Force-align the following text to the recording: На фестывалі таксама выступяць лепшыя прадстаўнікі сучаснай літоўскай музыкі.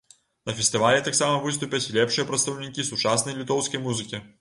На 0.49 0.53
фестывалі 0.61 1.03
таксама 1.09 1.43
выступяць 1.45 1.91
лепшыя 1.99 2.27
прадстаўнікі 2.33 2.89
сучаснай 2.91 3.41
літоўскай 3.45 3.89
музыкі. 3.89 4.29